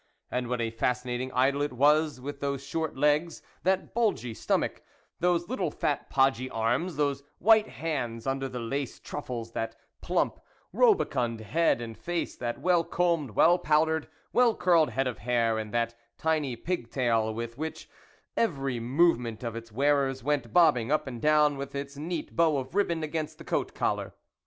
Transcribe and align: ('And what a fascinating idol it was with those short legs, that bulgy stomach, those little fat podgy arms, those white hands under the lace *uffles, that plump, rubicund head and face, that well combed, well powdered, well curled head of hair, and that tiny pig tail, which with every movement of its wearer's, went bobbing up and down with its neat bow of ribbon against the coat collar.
('And 0.31 0.47
what 0.49 0.59
a 0.61 0.71
fascinating 0.71 1.31
idol 1.31 1.61
it 1.61 1.73
was 1.73 2.19
with 2.19 2.39
those 2.39 2.65
short 2.65 2.97
legs, 2.97 3.43
that 3.61 3.93
bulgy 3.93 4.33
stomach, 4.33 4.81
those 5.19 5.47
little 5.47 5.69
fat 5.69 6.09
podgy 6.09 6.49
arms, 6.49 6.95
those 6.95 7.21
white 7.37 7.67
hands 7.67 8.25
under 8.25 8.49
the 8.49 8.57
lace 8.59 8.99
*uffles, 8.99 9.53
that 9.53 9.75
plump, 10.01 10.39
rubicund 10.73 11.41
head 11.41 11.81
and 11.81 11.95
face, 11.95 12.35
that 12.35 12.59
well 12.59 12.83
combed, 12.83 13.35
well 13.35 13.59
powdered, 13.59 14.07
well 14.33 14.55
curled 14.55 14.89
head 14.89 15.05
of 15.05 15.19
hair, 15.19 15.59
and 15.59 15.71
that 15.71 15.93
tiny 16.17 16.55
pig 16.55 16.89
tail, 16.89 17.31
which 17.31 17.55
with 17.55 17.85
every 18.35 18.79
movement 18.79 19.43
of 19.43 19.55
its 19.55 19.71
wearer's, 19.71 20.23
went 20.23 20.51
bobbing 20.51 20.91
up 20.91 21.05
and 21.05 21.21
down 21.21 21.57
with 21.57 21.75
its 21.75 21.95
neat 21.95 22.35
bow 22.35 22.57
of 22.57 22.73
ribbon 22.73 23.03
against 23.03 23.37
the 23.37 23.43
coat 23.43 23.75
collar. 23.75 24.15